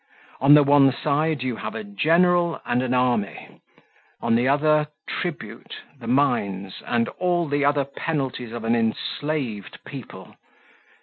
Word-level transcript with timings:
On 0.39 0.55
the 0.55 0.63
one 0.63 0.91
side 0.91 1.43
you 1.43 1.57
have 1.57 1.75
a 1.75 1.83
general 1.83 2.59
and 2.65 2.81
an 2.81 2.95
army; 2.95 3.61
on 4.19 4.33
the 4.33 4.47
other, 4.47 4.87
tribute, 5.07 5.75
the 5.99 6.07
mines, 6.07 6.81
and 6.87 7.07
all 7.19 7.47
the 7.47 7.63
other 7.63 7.85
penalties 7.85 8.51
of 8.51 8.63
an 8.63 8.75
enslaved 8.75 9.77
people. 9.85 10.35